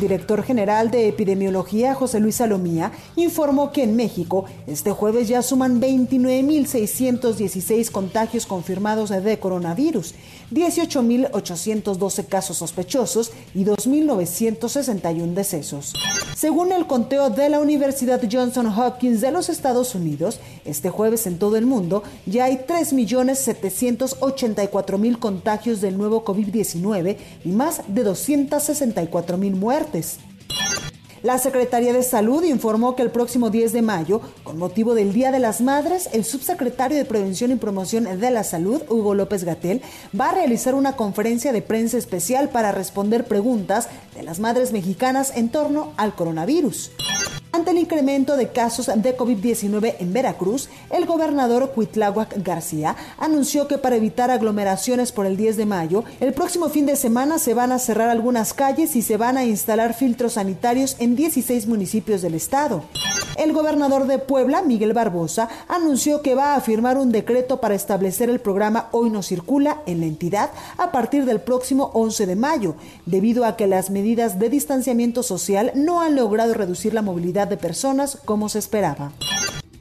Director 0.00 0.42
general 0.42 0.90
de 0.90 1.08
epidemiología, 1.08 1.94
José 1.94 2.20
Luis 2.20 2.36
Salomía, 2.36 2.92
informó 3.16 3.72
que 3.72 3.82
en 3.82 3.96
México 3.96 4.44
este 4.66 4.92
jueves 4.92 5.28
ya 5.28 5.42
suman 5.42 5.78
29.616 5.80 7.90
contagios 7.90 8.46
confirmados 8.46 9.10
de 9.10 9.38
coronavirus, 9.38 10.14
18.812 10.52 12.26
casos 12.26 12.56
sospechosos 12.58 13.32
y 13.54 13.64
2.961 13.64 15.34
decesos. 15.34 15.94
Según 16.36 16.72
el 16.72 16.86
conteo 16.86 17.30
de 17.30 17.48
la 17.48 17.60
Universidad 17.60 18.20
Johnson 18.30 18.66
Hopkins 18.66 19.20
de 19.20 19.30
los 19.30 19.48
Estados 19.48 19.94
Unidos, 19.94 20.40
este 20.64 20.90
jueves 20.90 21.26
en 21.26 21.38
todo 21.38 21.56
el 21.56 21.66
mundo 21.66 22.02
ya 22.26 22.44
hay 22.44 22.64
3.784.000 22.68 25.18
contagios 25.18 25.80
del 25.80 25.96
nuevo 25.96 26.24
COVID-19 26.24 27.16
y 27.44 27.48
más 27.50 27.82
de 27.88 28.04
264.000 28.04 29.54
muertes. 29.54 29.85
La 31.22 31.38
Secretaría 31.38 31.92
de 31.92 32.02
Salud 32.02 32.44
informó 32.44 32.94
que 32.94 33.02
el 33.02 33.10
próximo 33.10 33.50
10 33.50 33.72
de 33.72 33.82
mayo, 33.82 34.20
con 34.44 34.58
motivo 34.58 34.94
del 34.94 35.12
Día 35.12 35.32
de 35.32 35.40
las 35.40 35.60
Madres, 35.60 36.08
el 36.12 36.24
subsecretario 36.24 36.96
de 36.96 37.04
Prevención 37.04 37.50
y 37.50 37.56
Promoción 37.56 38.04
de 38.04 38.30
la 38.30 38.44
Salud, 38.44 38.82
Hugo 38.88 39.14
López 39.14 39.42
Gatel, 39.42 39.82
va 40.18 40.30
a 40.30 40.34
realizar 40.34 40.74
una 40.74 40.94
conferencia 40.94 41.52
de 41.52 41.62
prensa 41.62 41.98
especial 41.98 42.50
para 42.50 42.70
responder 42.70 43.24
preguntas 43.24 43.88
de 44.14 44.22
las 44.22 44.38
madres 44.38 44.72
mexicanas 44.72 45.32
en 45.34 45.48
torno 45.48 45.92
al 45.96 46.14
coronavirus. 46.14 46.92
Ante 47.56 47.70
el 47.70 47.78
incremento 47.78 48.36
de 48.36 48.48
casos 48.48 48.88
de 48.94 49.16
COVID-19 49.16 49.94
en 49.98 50.12
Veracruz, 50.12 50.68
el 50.90 51.06
gobernador 51.06 51.72
Cuitláhuac 51.74 52.44
García 52.44 52.96
anunció 53.16 53.66
que 53.66 53.78
para 53.78 53.96
evitar 53.96 54.30
aglomeraciones 54.30 55.10
por 55.10 55.24
el 55.24 55.38
10 55.38 55.56
de 55.56 55.64
mayo, 55.64 56.04
el 56.20 56.34
próximo 56.34 56.68
fin 56.68 56.84
de 56.84 56.96
semana 56.96 57.38
se 57.38 57.54
van 57.54 57.72
a 57.72 57.78
cerrar 57.78 58.10
algunas 58.10 58.52
calles 58.52 58.94
y 58.94 59.00
se 59.00 59.16
van 59.16 59.38
a 59.38 59.46
instalar 59.46 59.94
filtros 59.94 60.34
sanitarios 60.34 60.96
en 60.98 61.16
16 61.16 61.66
municipios 61.66 62.20
del 62.20 62.34
estado. 62.34 62.84
El 63.36 63.52
gobernador 63.52 64.06
de 64.06 64.18
Puebla, 64.18 64.62
Miguel 64.62 64.94
Barbosa, 64.94 65.48
anunció 65.68 66.22
que 66.22 66.34
va 66.34 66.54
a 66.54 66.60
firmar 66.60 66.96
un 66.96 67.12
decreto 67.12 67.60
para 67.60 67.74
establecer 67.74 68.30
el 68.30 68.40
programa 68.40 68.88
Hoy 68.92 69.10
no 69.10 69.22
circula 69.22 69.82
en 69.86 70.00
la 70.00 70.06
entidad 70.06 70.50
a 70.78 70.90
partir 70.90 71.24
del 71.26 71.40
próximo 71.40 71.90
11 71.92 72.26
de 72.26 72.36
mayo, 72.36 72.74
debido 73.04 73.44
a 73.44 73.56
que 73.56 73.66
las 73.66 73.90
medidas 73.90 74.38
de 74.38 74.48
distanciamiento 74.48 75.22
social 75.22 75.72
no 75.74 76.00
han 76.00 76.16
logrado 76.16 76.54
reducir 76.54 76.94
la 76.94 77.02
movilidad 77.02 77.46
de 77.46 77.56
personas 77.56 78.18
como 78.24 78.48
se 78.48 78.58
esperaba. 78.58 79.12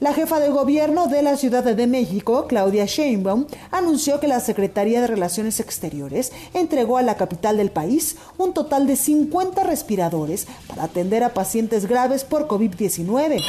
La 0.00 0.14
jefa 0.14 0.40
de 0.40 0.48
gobierno 0.48 1.08
de 1.08 1.20
la 1.20 1.36
Ciudad 1.36 1.62
de 1.62 1.86
México, 1.86 2.46
Claudia 2.48 2.86
Sheinbaum, 2.86 3.44
anunció 3.70 4.18
que 4.18 4.28
la 4.28 4.40
Secretaría 4.40 5.02
de 5.02 5.06
Relaciones 5.06 5.60
Exteriores 5.60 6.32
entregó 6.54 6.96
a 6.96 7.02
la 7.02 7.18
capital 7.18 7.58
del 7.58 7.70
país 7.70 8.16
un 8.38 8.54
total 8.54 8.86
de 8.86 8.96
50 8.96 9.62
respiradores 9.62 10.46
para 10.66 10.84
atender 10.84 11.22
a 11.22 11.34
pacientes 11.34 11.84
graves 11.84 12.24
por 12.24 12.48
COVID-19. 12.48 13.42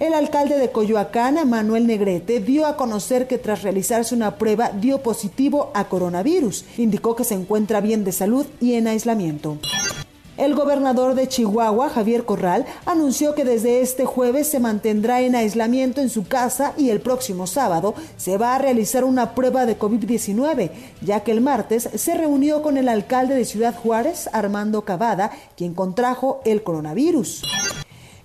El 0.00 0.14
alcalde 0.14 0.58
de 0.58 0.72
Coyoacán, 0.72 1.48
Manuel 1.48 1.86
Negrete, 1.86 2.40
dio 2.40 2.66
a 2.66 2.76
conocer 2.76 3.28
que 3.28 3.38
tras 3.38 3.62
realizarse 3.62 4.16
una 4.16 4.36
prueba 4.36 4.70
dio 4.70 5.00
positivo 5.00 5.70
a 5.74 5.84
coronavirus. 5.84 6.64
Indicó 6.76 7.14
que 7.14 7.22
se 7.22 7.34
encuentra 7.34 7.80
bien 7.80 8.02
de 8.02 8.10
salud 8.10 8.46
y 8.60 8.74
en 8.74 8.88
aislamiento. 8.88 9.58
El 10.36 10.56
gobernador 10.56 11.14
de 11.14 11.28
Chihuahua, 11.28 11.90
Javier 11.90 12.24
Corral, 12.24 12.66
anunció 12.86 13.36
que 13.36 13.44
desde 13.44 13.82
este 13.82 14.04
jueves 14.04 14.48
se 14.48 14.58
mantendrá 14.58 15.20
en 15.20 15.36
aislamiento 15.36 16.00
en 16.00 16.10
su 16.10 16.26
casa 16.26 16.72
y 16.76 16.90
el 16.90 17.00
próximo 17.00 17.46
sábado 17.46 17.94
se 18.16 18.36
va 18.36 18.56
a 18.56 18.58
realizar 18.58 19.04
una 19.04 19.36
prueba 19.36 19.64
de 19.64 19.78
COVID-19, 19.78 20.72
ya 21.02 21.20
que 21.20 21.30
el 21.30 21.40
martes 21.40 21.88
se 21.94 22.14
reunió 22.14 22.62
con 22.62 22.78
el 22.78 22.88
alcalde 22.88 23.36
de 23.36 23.44
Ciudad 23.44 23.76
Juárez, 23.76 24.28
Armando 24.32 24.84
Cavada, 24.84 25.30
quien 25.56 25.72
contrajo 25.72 26.40
el 26.44 26.64
coronavirus. 26.64 27.42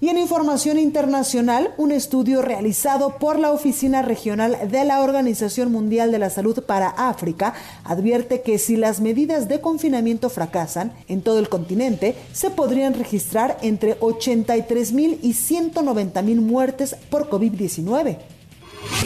Y 0.01 0.07
en 0.07 0.17
información 0.17 0.79
internacional, 0.79 1.73
un 1.75 1.91
estudio 1.91 2.41
realizado 2.41 3.17
por 3.17 3.37
la 3.37 3.51
Oficina 3.51 4.01
Regional 4.01 4.69
de 4.71 4.85
la 4.85 5.01
Organización 5.01 5.73
Mundial 5.73 6.13
de 6.13 6.19
la 6.19 6.29
Salud 6.29 6.63
para 6.63 6.87
África 6.87 7.53
advierte 7.83 8.41
que 8.41 8.59
si 8.59 8.77
las 8.77 9.01
medidas 9.01 9.49
de 9.49 9.59
confinamiento 9.59 10.29
fracasan 10.29 10.93
en 11.09 11.21
todo 11.21 11.39
el 11.39 11.49
continente, 11.49 12.15
se 12.31 12.49
podrían 12.49 12.93
registrar 12.93 13.57
entre 13.61 13.97
83 13.99 14.93
mil 14.93 15.19
y 15.21 15.33
190 15.33 16.21
mil 16.21 16.39
muertes 16.39 16.95
por 17.09 17.29
COVID-19. 17.29 18.19